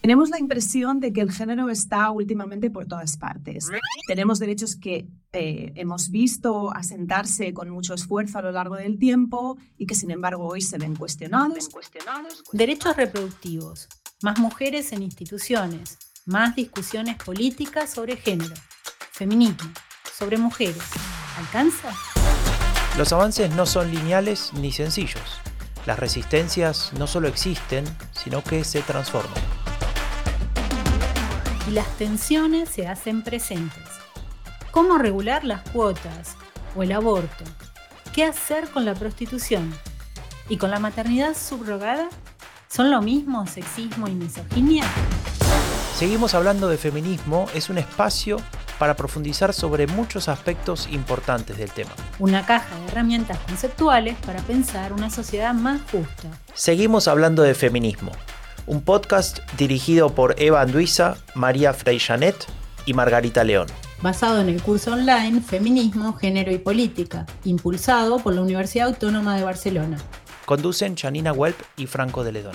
[0.00, 3.68] Tenemos la impresión de que el género está últimamente por todas partes.
[4.06, 9.58] Tenemos derechos que eh, hemos visto asentarse con mucho esfuerzo a lo largo del tiempo
[9.76, 11.68] y que sin embargo hoy se ven cuestionados.
[12.52, 13.88] Derechos reproductivos,
[14.22, 18.54] más mujeres en instituciones, más discusiones políticas sobre género,
[19.12, 19.70] feminismo,
[20.16, 20.82] sobre mujeres.
[21.36, 21.90] ¿Alcanza?
[22.96, 25.40] Los avances no son lineales ni sencillos.
[25.86, 29.57] Las resistencias no solo existen, sino que se transforman
[31.68, 33.84] y las tensiones se hacen presentes.
[34.70, 36.36] ¿Cómo regular las cuotas
[36.74, 37.44] o el aborto?
[38.14, 39.74] ¿Qué hacer con la prostitución?
[40.48, 42.08] ¿Y con la maternidad subrogada?
[42.68, 44.84] ¿Son lo mismo sexismo y misoginia?
[45.94, 48.38] Seguimos hablando de feminismo, es un espacio
[48.78, 51.90] para profundizar sobre muchos aspectos importantes del tema.
[52.18, 56.30] Una caja de herramientas conceptuales para pensar una sociedad más justa.
[56.54, 58.12] Seguimos hablando de feminismo,
[58.68, 62.36] un podcast dirigido por Eva Anduiza, María Freyjanet
[62.86, 63.66] y Margarita León.
[64.02, 69.44] Basado en el curso online Feminismo, Género y Política, impulsado por la Universidad Autónoma de
[69.44, 69.98] Barcelona.
[70.44, 72.54] Conducen Janina Welp y Franco de Ledón.